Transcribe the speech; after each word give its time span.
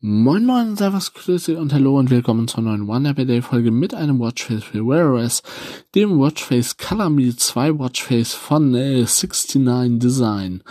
Moin 0.00 0.46
Moin, 0.46 0.76
Servus, 0.76 1.12
Grüße 1.12 1.58
und 1.58 1.72
Hallo 1.72 1.98
und 1.98 2.10
willkommen 2.10 2.46
zur 2.46 2.62
neuen 2.62 2.88
a 2.88 3.12
Day 3.14 3.42
Folge 3.42 3.72
mit 3.72 3.94
einem 3.94 4.20
Watchface 4.20 4.62
für 4.62 4.86
Wear 4.86 5.12
OS, 5.12 5.42
dem 5.96 6.20
Watchface 6.20 6.76
Color 6.76 7.10
Me 7.10 7.34
2 7.34 7.80
Watchface 7.80 8.32
von 8.32 8.76
äh, 8.76 9.00
69 9.00 9.98
Design. 9.98 10.62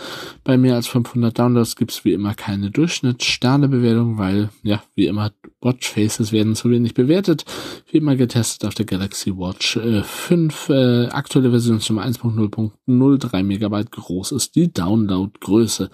Bei 0.44 0.56
mehr 0.56 0.76
als 0.76 0.86
500 0.86 1.38
Downloads 1.38 1.76
gibt's 1.76 2.06
wie 2.06 2.14
immer 2.14 2.32
keine 2.32 2.70
Durchschnittssternebewertung, 2.70 4.16
weil, 4.16 4.48
ja, 4.62 4.82
wie 4.94 5.08
immer, 5.08 5.32
Watchfaces 5.60 6.32
werden 6.32 6.54
zu 6.54 6.70
wenig 6.70 6.94
bewertet. 6.94 7.44
Wie 7.90 7.98
immer 7.98 8.16
getestet 8.16 8.66
auf 8.66 8.74
der 8.74 8.86
Galaxy 8.86 9.36
Watch 9.36 9.76
äh, 9.76 10.04
5, 10.04 10.70
äh, 10.70 11.06
aktuelle 11.08 11.50
Version 11.50 11.80
zum 11.80 11.98
1.0.0, 11.98 13.18
3 13.18 13.42
Megabyte 13.42 13.92
groß 13.92 14.32
ist 14.32 14.54
die 14.54 14.72
Downloadgröße. 14.72 15.90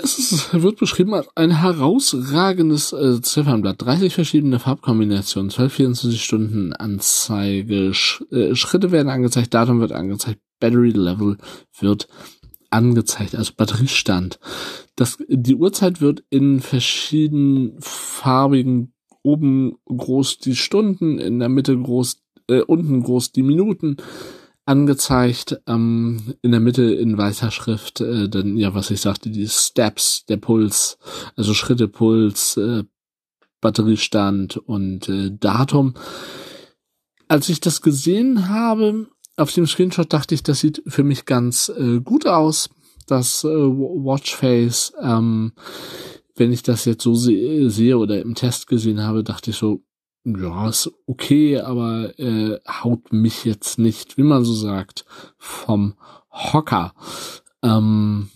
Es 0.00 0.16
ist, 0.18 0.62
wird 0.62 0.78
beschrieben 0.78 1.12
als 1.12 1.28
ein 1.34 1.50
herausragendes 1.50 2.92
äh, 2.92 3.20
Ziffernblatt. 3.20 3.82
30 3.82 4.14
verschiedene 4.14 4.60
Farbkombinationen, 4.60 5.50
12, 5.50 5.72
24 5.72 6.24
Stunden 6.24 6.72
Anzeige, 6.72 7.92
Sch 7.92 8.22
äh, 8.30 8.54
Schritte 8.54 8.92
werden 8.92 9.08
angezeigt, 9.08 9.52
Datum 9.52 9.80
wird 9.80 9.90
angezeigt, 9.90 10.40
Battery 10.60 10.90
Level 10.90 11.38
wird 11.80 12.06
angezeigt, 12.70 13.34
also 13.34 13.52
Batteriestand. 13.56 14.38
Das, 14.94 15.18
die 15.28 15.56
Uhrzeit 15.56 16.00
wird 16.00 16.22
in 16.30 16.60
verschiedenen 16.60 17.76
farbigen, 17.80 18.92
oben 19.22 19.78
groß 19.86 20.38
die 20.38 20.54
Stunden, 20.54 21.18
in 21.18 21.40
der 21.40 21.48
Mitte 21.48 21.76
groß, 21.76 22.18
äh, 22.48 22.60
unten 22.60 23.02
groß 23.02 23.32
die 23.32 23.42
Minuten, 23.42 23.96
angezeigt, 24.68 25.60
ähm, 25.66 26.34
in 26.42 26.50
der 26.50 26.60
Mitte 26.60 26.92
in 26.92 27.16
weißer 27.16 27.50
Schrift, 27.50 28.02
äh, 28.02 28.28
dann, 28.28 28.58
ja, 28.58 28.74
was 28.74 28.90
ich 28.90 29.00
sagte, 29.00 29.30
die 29.30 29.48
Steps, 29.48 30.26
der 30.26 30.36
Puls, 30.36 30.98
also 31.36 31.54
Schritte, 31.54 31.88
Puls, 31.88 32.58
äh, 32.58 32.84
Batteriestand 33.62 34.58
und 34.58 35.08
äh, 35.08 35.30
Datum. 35.32 35.94
Als 37.28 37.48
ich 37.48 37.60
das 37.60 37.80
gesehen 37.80 38.50
habe, 38.50 39.08
auf 39.38 39.52
dem 39.52 39.66
Screenshot 39.66 40.12
dachte 40.12 40.34
ich, 40.34 40.42
das 40.42 40.60
sieht 40.60 40.82
für 40.86 41.02
mich 41.02 41.24
ganz 41.24 41.70
äh, 41.70 42.00
gut 42.00 42.26
aus, 42.26 42.68
das 43.06 43.44
äh, 43.44 43.48
Watchface. 43.48 44.92
Ähm, 45.00 45.52
wenn 46.36 46.52
ich 46.52 46.62
das 46.62 46.84
jetzt 46.84 47.02
so 47.02 47.14
se 47.14 47.70
sehe 47.70 47.96
oder 47.96 48.20
im 48.20 48.34
Test 48.34 48.66
gesehen 48.66 49.00
habe, 49.00 49.24
dachte 49.24 49.50
ich 49.50 49.56
so, 49.56 49.82
ja, 50.24 50.68
ist 50.68 50.90
okay, 51.06 51.60
aber 51.60 52.18
äh, 52.18 52.58
haut 52.68 53.12
mich 53.12 53.44
jetzt 53.44 53.78
nicht, 53.78 54.16
wie 54.16 54.22
man 54.22 54.44
so 54.44 54.52
sagt, 54.52 55.04
vom 55.38 55.94
Hocker. 56.30 56.94
Ähm, 57.62 58.30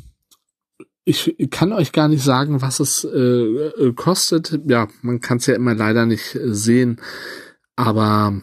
ich 1.05 1.35
kann 1.51 1.73
euch 1.73 1.93
gar 1.93 2.09
nicht 2.09 2.23
sagen, 2.23 2.63
was 2.63 2.81
es 2.81 3.05
äh, 3.05 3.93
kostet. 3.95 4.61
Ja, 4.67 4.89
man 5.03 5.21
kann 5.21 5.39
es 5.39 5.47
ja 5.47 5.55
immer 5.55 5.75
leider 5.75 6.07
nicht 6.07 6.39
sehen, 6.45 7.01
aber 7.77 8.41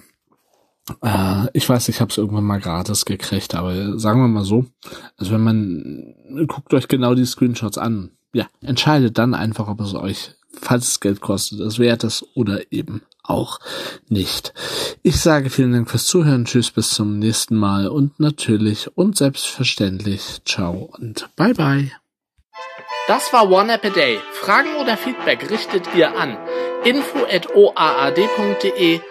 äh, 1.02 1.48
ich 1.54 1.67
weiß, 1.67 1.90
ich 1.90 2.02
habe 2.02 2.12
es 2.12 2.17
irgendwann 2.17 2.44
mal 2.44 2.60
gratis 2.60 3.06
gekriegt, 3.06 3.56
aber 3.56 3.98
sagen 3.98 4.22
wir 4.22 4.28
mal 4.28 4.44
so, 4.44 4.66
also 5.17 5.32
wenn 5.32 5.44
man 5.44 6.16
guckt 6.48 6.73
euch 6.73 6.88
genau 6.88 7.16
die 7.16 7.26
Screenshots 7.26 7.78
an, 7.78 8.12
ja, 8.34 8.48
entscheidet 8.62 9.17
dann 9.17 9.34
einfach, 9.34 9.67
ob 9.67 9.82
es 9.82 9.94
euch, 9.94 10.36
falls 10.54 10.88
es 10.88 11.00
Geld 11.00 11.22
kostet, 11.22 11.60
es 11.62 11.80
wert 11.80 12.04
ist 12.04 12.26
oder 12.36 12.72
eben 12.72 13.02
auch 13.30 13.60
nicht. 14.08 14.54
Ich 15.04 15.20
sage 15.22 15.50
vielen 15.50 15.73
Dank 15.73 15.90
fürs 15.90 16.06
Zuhören, 16.06 16.45
tschüss, 16.45 16.72
bis 16.72 16.90
zum 16.92 17.20
nächsten 17.20 17.56
Mal 17.56 17.88
und 17.88 18.20
natürlich 18.20 18.90
und 18.95 19.17
selbstverständlich 19.17 20.42
ciao 20.45 20.90
und 20.98 21.30
bye 21.36 21.54
bye. 21.54 21.92
Das 23.08 23.34
war 23.34 23.50
One 23.50 23.73
App 23.73 23.86
a 23.86 23.89
Day. 23.89 24.20
Fragen 24.34 24.76
oder 24.80 24.95
Feedback 24.95 25.50
richtet 25.50 25.84
ihr 25.95 26.16
an 26.16 26.38
info 26.84 27.26
at 27.26 27.48
oaad.de, 27.56 29.02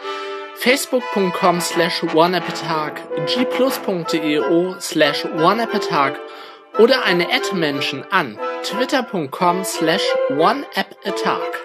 facebook.com 0.55 1.61
slash 1.61 2.03
oneappatag, 2.15 3.03
gplus.io 3.27 4.77
slash 4.81 5.25
oneappatag 5.25 6.19
oder 6.79 7.05
eine 7.05 7.27
Ad-Menschen 7.29 8.05
an 8.11 8.39
twitter.com 8.63 9.65
slash 9.65 10.05
oneappatag. 10.31 11.58